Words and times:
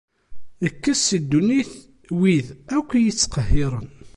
Kkes 0.73 0.99
si 1.05 1.17
ddunit 1.23 1.71
wid 2.19 2.47
akk 2.77 2.89
i 2.93 2.97
iyi-ittqehhiren. 2.99 3.87